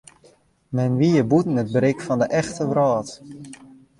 [0.77, 3.09] Men wie hjir bûten it berik fan de echte wrâld.